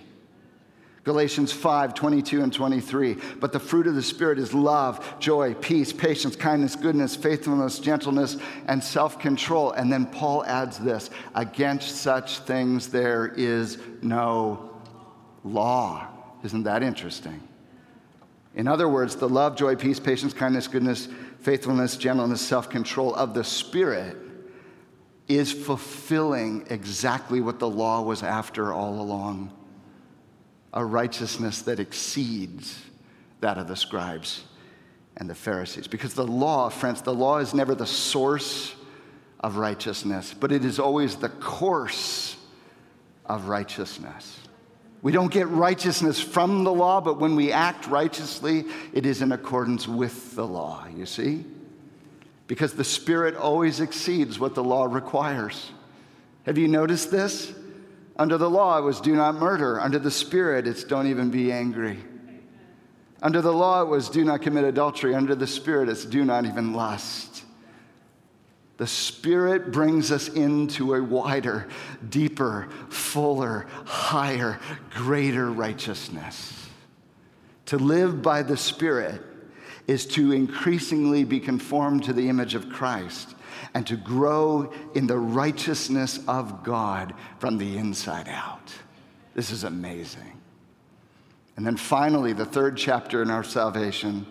[1.09, 3.17] Galatians 5, 22 and 23.
[3.39, 8.37] But the fruit of the Spirit is love, joy, peace, patience, kindness, goodness, faithfulness, gentleness,
[8.67, 9.71] and self control.
[9.71, 14.69] And then Paul adds this against such things there is no
[15.43, 16.09] law.
[16.43, 17.41] Isn't that interesting?
[18.53, 21.07] In other words, the love, joy, peace, patience, kindness, goodness,
[21.39, 24.15] faithfulness, gentleness, self control of the Spirit
[25.27, 29.55] is fulfilling exactly what the law was after all along
[30.73, 32.79] a righteousness that exceeds
[33.41, 34.43] that of the scribes
[35.17, 35.87] and the Pharisees.
[35.87, 38.75] Because the law, friends, the law is never the source
[39.39, 42.35] of righteousness, but it is always the course
[43.25, 44.39] of righteousness.
[45.01, 49.31] We don't get righteousness from the law, but when we act righteously, it is in
[49.31, 51.45] accordance with the law, you see?
[52.47, 55.71] Because the Spirit always exceeds what the law requires.
[56.43, 57.53] Have you noticed this?
[58.19, 59.79] Under the law, it was do not murder.
[59.79, 61.97] Under the Spirit, it's don't even be angry.
[63.21, 65.15] Under the law, it was do not commit adultery.
[65.15, 67.45] Under the Spirit, it's do not even lust.
[68.75, 71.69] The Spirit brings us into a wider,
[72.09, 74.59] deeper, fuller, higher,
[74.91, 76.67] greater righteousness.
[77.67, 79.21] To live by the Spirit
[79.87, 83.35] is to increasingly be conformed to the image of Christ
[83.73, 88.73] and to grow in the righteousness of God from the inside out.
[89.33, 90.39] This is amazing.
[91.55, 94.25] And then finally, the third chapter in our salvation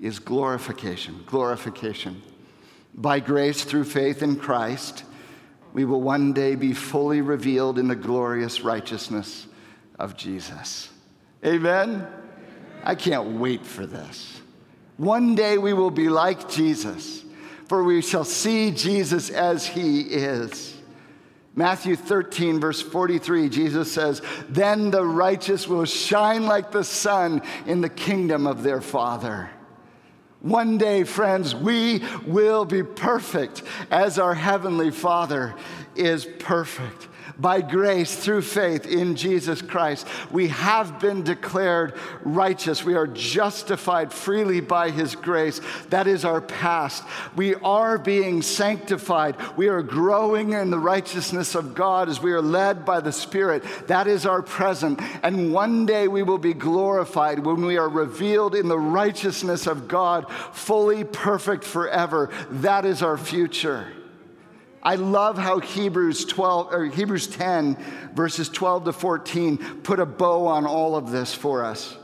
[0.00, 1.22] is glorification.
[1.26, 2.22] Glorification.
[2.94, 5.04] By grace through faith in Christ,
[5.72, 9.46] we will one day be fully revealed in the glorious righteousness
[9.98, 10.90] of Jesus.
[11.44, 12.06] Amen?
[12.84, 14.40] I can't wait for this.
[14.96, 17.24] One day we will be like Jesus,
[17.68, 20.76] for we shall see Jesus as he is.
[21.54, 27.82] Matthew 13, verse 43, Jesus says, Then the righteous will shine like the sun in
[27.82, 29.50] the kingdom of their Father.
[30.40, 35.54] One day, friends, we will be perfect as our Heavenly Father
[35.94, 37.08] is perfect
[37.42, 40.06] by grace through faith in Jesus Christ.
[40.30, 42.84] We have been declared righteous.
[42.84, 45.60] We are justified freely by His grace.
[45.90, 47.02] That is our past.
[47.34, 49.36] We are being sanctified.
[49.56, 53.64] We are growing in the righteousness of God as we are led by the Spirit.
[53.88, 55.00] That is our present.
[55.24, 59.88] And one day we will be glorified when we are revealed in the righteousness of
[59.88, 62.30] God, fully perfect forever.
[62.50, 63.92] That is our future.
[64.82, 67.76] I love how Hebrews 12 or Hebrews 10
[68.14, 71.96] verses 12 to 14 put a bow on all of this for us.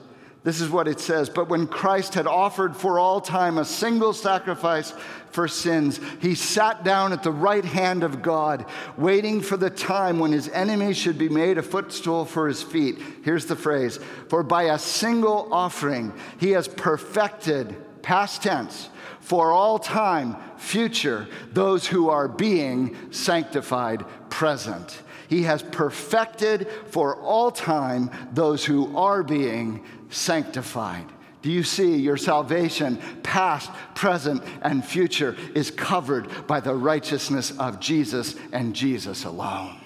[0.44, 4.12] This is what it says, but when Christ had offered for all time a single
[4.12, 4.94] sacrifice
[5.30, 8.64] for sins, he sat down at the right hand of God,
[8.96, 12.98] waiting for the time when his enemies should be made a footstool for his feet.
[13.24, 13.98] Here's the phrase,
[14.28, 17.76] for by a single offering he has perfected
[18.08, 18.88] past tense
[19.20, 25.02] for all time, future, those who are being sanctified present.
[25.28, 31.04] He has perfected for all time those who are being sanctified.
[31.42, 37.78] Do you see your salvation, past, present, and future, is covered by the righteousness of
[37.78, 39.78] Jesus and Jesus alone?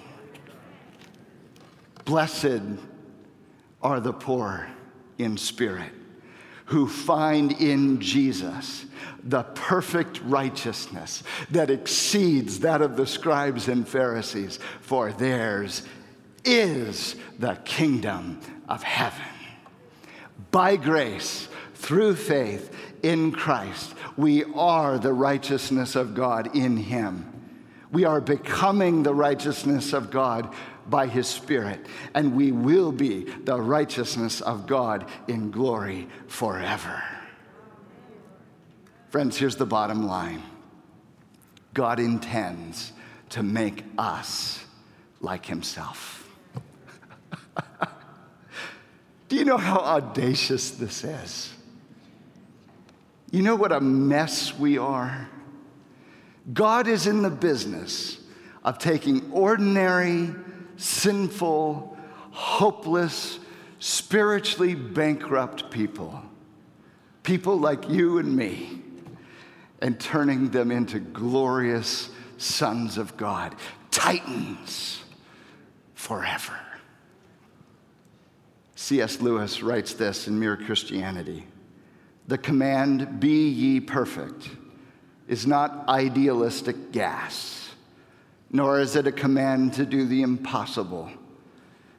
[2.05, 2.63] Blessed
[3.83, 4.69] are the poor
[5.19, 5.91] in spirit
[6.67, 8.87] who find in Jesus
[9.25, 15.83] the perfect righteousness that exceeds that of the scribes and Pharisees, for theirs
[16.45, 19.25] is the kingdom of heaven.
[20.51, 27.29] By grace, through faith in Christ, we are the righteousness of God in Him.
[27.91, 30.53] We are becoming the righteousness of God
[30.89, 37.03] by His Spirit, and we will be the righteousness of God in glory forever.
[39.11, 40.43] Friends, here's the bottom line
[41.75, 42.93] God intends
[43.31, 44.65] to make us
[45.21, 46.29] like Himself.
[49.29, 51.53] Do you know how audacious this is?
[53.31, 55.29] You know what a mess we are?
[56.53, 58.19] God is in the business
[58.65, 60.35] of taking ordinary,
[60.83, 61.97] sinful,
[62.33, 63.39] hopeless,
[63.79, 66.23] spiritually bankrupt people,
[67.23, 68.81] people like you and me,
[69.81, 73.55] and turning them into glorious sons of God,
[73.91, 75.03] titans
[75.95, 76.59] forever.
[78.75, 79.21] C.S.
[79.21, 81.47] Lewis writes this in Mere Christianity
[82.27, 84.51] The command, be ye perfect,
[85.29, 87.62] is not idealistic gas,
[88.53, 91.11] nor is it a command to do the impossible.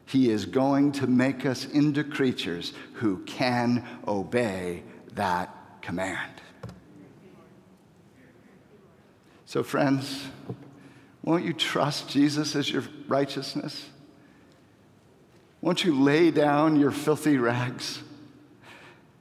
[0.05, 4.83] He is going to make us into creatures who can obey
[5.15, 6.31] that command.
[9.45, 10.27] So, friends,
[11.23, 13.89] won't you trust Jesus as your righteousness?
[15.61, 18.01] Won't you lay down your filthy rags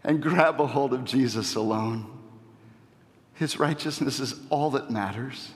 [0.03, 2.07] and grab a hold of Jesus alone?
[3.35, 5.53] His righteousness is all that matters.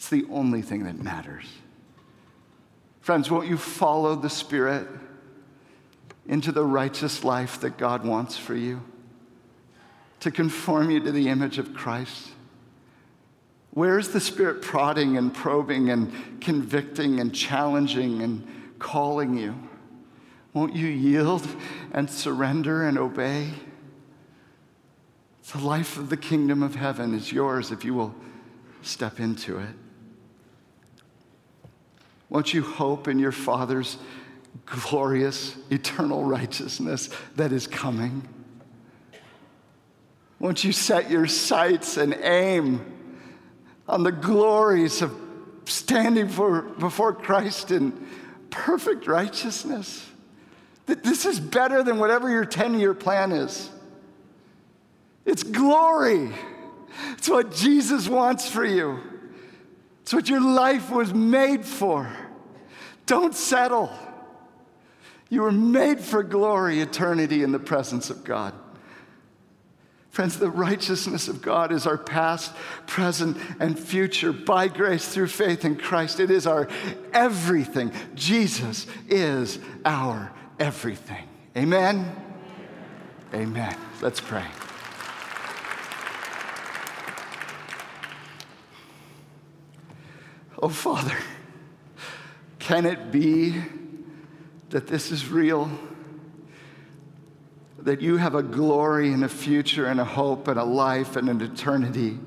[0.00, 1.44] It's the only thing that matters.
[3.02, 4.88] Friends, won't you follow the Spirit
[6.26, 8.80] into the righteous life that God wants for you?
[10.20, 12.28] To conform you to the image of Christ?
[13.72, 18.48] Where's the Spirit prodding and probing and convicting and challenging and
[18.78, 19.54] calling you?
[20.54, 21.46] Won't you yield
[21.92, 23.50] and surrender and obey?
[25.52, 28.14] The life of the kingdom of heaven is yours if you will
[28.80, 29.76] step into it.
[32.30, 33.98] Won't you hope in your Father's
[34.64, 38.26] glorious eternal righteousness that is coming?
[40.38, 42.84] Won't you set your sights and aim
[43.86, 45.14] on the glories of
[45.64, 48.08] standing for, before Christ in
[48.48, 50.08] perfect righteousness?
[50.86, 53.70] That this is better than whatever your 10 year plan is.
[55.26, 56.30] It's glory.
[57.12, 59.00] It's what Jesus wants for you.
[60.02, 62.10] It's what your life was made for.
[63.06, 63.90] Don't settle.
[65.28, 68.54] You were made for glory, eternity in the presence of God.
[70.10, 72.52] Friends, the righteousness of God is our past,
[72.88, 76.18] present, and future by grace through faith in Christ.
[76.18, 76.68] It is our
[77.12, 77.92] everything.
[78.16, 81.28] Jesus is our everything.
[81.56, 82.12] Amen?
[83.32, 83.76] Amen.
[84.02, 84.46] Let's pray.
[90.62, 91.16] Oh, Father,
[92.58, 93.62] can it be
[94.70, 95.70] that this is real?
[97.78, 101.28] That you have a glory and a future and a hope and a life and
[101.28, 102.18] an eternity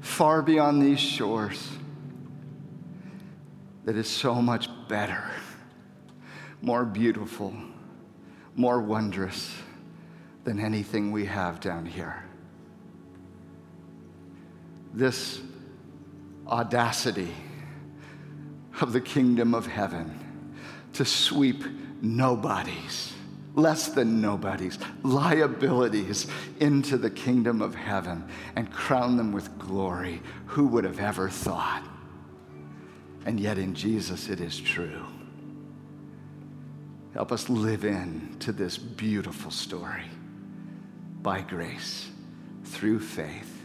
[0.00, 1.68] far beyond these shores
[3.84, 5.24] that is so much better
[6.64, 7.52] more beautiful,
[8.56, 9.54] more wondrous
[10.44, 12.24] than anything we have down here.
[14.94, 15.40] This
[16.46, 17.34] audacity
[18.84, 20.20] of the kingdom of heaven
[20.92, 21.64] to sweep
[22.02, 23.14] nobodies,
[23.54, 26.26] less than nobodies, liabilities
[26.60, 28.22] into the kingdom of heaven
[28.56, 30.20] and crown them with glory.
[30.48, 31.82] Who would have ever thought?
[33.24, 35.06] And yet in Jesus it is true.
[37.14, 40.04] Help us live in to this beautiful story
[41.22, 42.10] by grace
[42.64, 43.62] through faith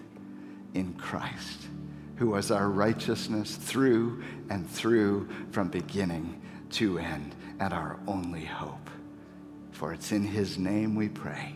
[0.73, 1.67] in Christ,
[2.15, 6.41] who was our righteousness through and through from beginning
[6.71, 8.89] to end and our only hope.
[9.71, 11.53] For it's in his name we pray.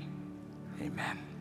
[0.82, 0.91] Amen.
[1.00, 1.33] Amen.